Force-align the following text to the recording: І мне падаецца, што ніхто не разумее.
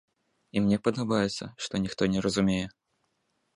І 0.55 0.63
мне 0.63 0.79
падаецца, 0.87 1.49
што 1.67 1.73
ніхто 1.85 2.11
не 2.17 2.27
разумее. 2.29 2.67